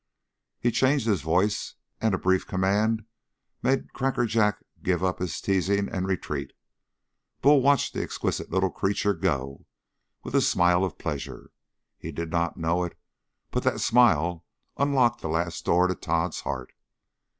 [0.59, 3.05] He changed his voice, and a brief command
[3.61, 6.53] made Crackajack give up his teasing and retreat.
[7.43, 9.67] Bull watched the exquisite little creature go,
[10.23, 11.51] with a smile of pleasure.
[11.99, 12.97] He did not know it,
[13.51, 14.43] but that smile
[14.75, 16.73] unlocked the last door to Tod's heart.